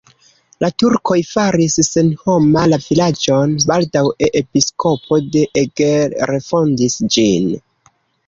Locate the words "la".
0.63-0.67, 2.71-2.79